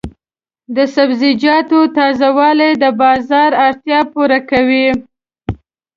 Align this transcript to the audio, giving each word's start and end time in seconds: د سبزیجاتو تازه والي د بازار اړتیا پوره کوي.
د 0.75 0.77
سبزیجاتو 0.95 1.79
تازه 1.97 2.29
والي 2.37 2.71
د 2.83 2.85
بازار 3.01 3.51
اړتیا 3.67 3.99
پوره 4.11 4.39
کوي. 4.49 4.87